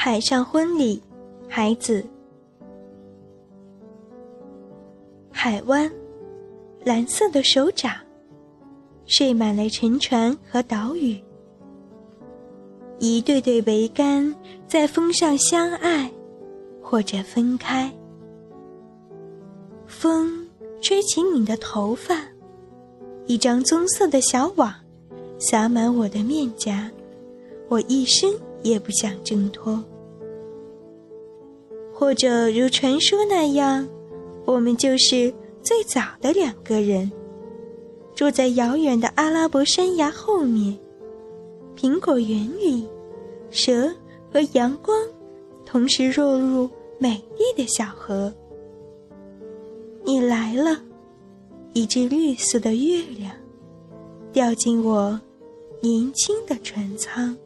[0.00, 1.02] 海上婚礼，
[1.48, 2.06] 孩子。
[5.28, 5.90] 海湾，
[6.84, 7.92] 蓝色的手掌，
[9.06, 11.20] 睡满了沉船和岛屿。
[13.00, 14.32] 一对对桅杆
[14.68, 16.08] 在风上相爱，
[16.80, 17.92] 或者分开。
[19.84, 20.46] 风
[20.80, 22.22] 吹起你的头发，
[23.26, 24.72] 一张棕色的小网
[25.40, 26.88] 洒满我的面颊，
[27.68, 29.82] 我一生也不想挣脱。
[31.92, 33.88] 或者如传说那样，
[34.44, 37.10] 我们就是最早的两个人，
[38.14, 40.78] 住在遥远的阿拉伯山崖后面，
[41.76, 42.86] 苹果园里，
[43.50, 43.92] 蛇
[44.32, 44.96] 和阳光
[45.66, 48.32] 同时落入美丽的小河。
[50.04, 50.80] 你来了，
[51.72, 53.32] 一只绿色的月亮，
[54.32, 55.20] 掉进我
[55.80, 57.36] 年轻的船舱。